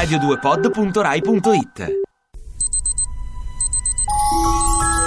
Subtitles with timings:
[0.00, 1.98] radio2pod.rai.it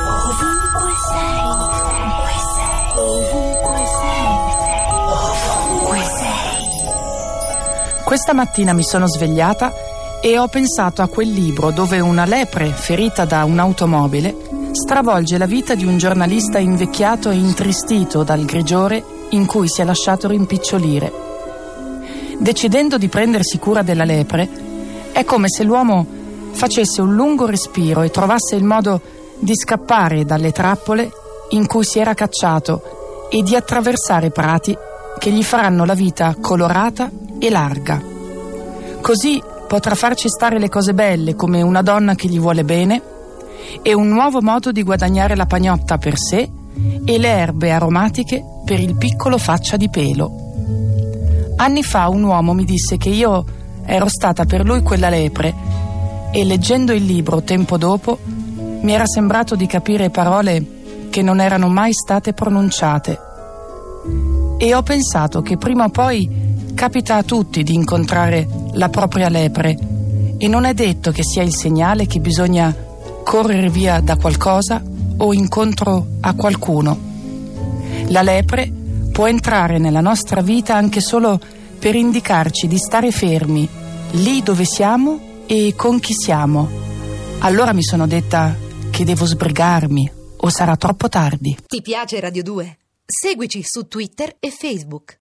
[0.06, 4.28] Ovunque sei, ovunque sei, ovunque sei,
[5.10, 6.62] ovunque sei.
[8.04, 9.74] Questa mattina mi sono svegliata
[10.22, 14.36] e ho pensato a quel libro dove una lepre ferita da un'automobile
[14.74, 19.86] stravolge la vita di un giornalista invecchiato e intristito dal grigiore in cui si è
[19.86, 21.12] lasciato rimpicciolire.
[22.38, 24.63] Decidendo di prendersi cura della lepre,
[25.14, 26.06] è come se l'uomo
[26.52, 29.00] facesse un lungo respiro e trovasse il modo
[29.40, 31.12] di scappare dalle trappole
[31.50, 34.76] in cui si era cacciato e di attraversare prati
[35.20, 38.02] che gli faranno la vita colorata e larga.
[39.02, 43.02] Così potrà farci stare le cose belle come una donna che gli vuole bene
[43.82, 46.50] e un nuovo modo di guadagnare la pagnotta per sé
[47.06, 50.32] e le erbe aromatiche per il piccolo faccia di pelo.
[51.58, 53.46] Anni fa un uomo mi disse che io
[53.86, 55.54] ero stata per lui quella lepre
[56.32, 58.18] e leggendo il libro tempo dopo
[58.82, 60.66] mi era sembrato di capire parole
[61.10, 63.20] che non erano mai state pronunciate.
[64.58, 66.28] E ho pensato che prima o poi
[66.74, 69.78] capita a tutti di incontrare la propria lepre
[70.38, 72.76] e non è detto che sia il segnale che bisogna
[73.24, 74.82] correre via da qualcosa
[75.18, 76.98] o incontro a qualcuno.
[78.08, 78.72] La lepre
[79.12, 81.40] può entrare nella nostra vita anche solo
[81.84, 83.68] per indicarci di stare fermi,
[84.12, 86.70] lì dove siamo e con chi siamo.
[87.40, 88.56] Allora mi sono detta
[88.90, 91.58] che devo sbrigarmi o sarà troppo tardi.
[91.68, 92.78] Ti piace Radio 2?
[93.06, 95.12] Seguici su Twitter e Facebook.